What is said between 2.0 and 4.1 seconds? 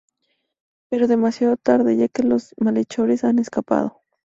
que los malhechores han escapado.